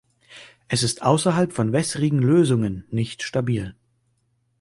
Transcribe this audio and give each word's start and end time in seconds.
Es 0.67 0.81
ist 0.81 1.03
außerhalb 1.03 1.53
von 1.53 1.73
wässrigen 1.73 2.23
Lösungen 2.23 2.85
nicht 2.89 3.21
stabil. 3.21 3.75